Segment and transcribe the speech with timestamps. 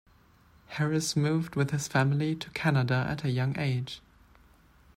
[0.65, 4.01] Harris moved with his family to Canada at a young age.